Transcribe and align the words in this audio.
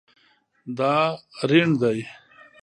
دا 0.77 0.93
ریڼ 1.49 1.69
دی 1.81 1.99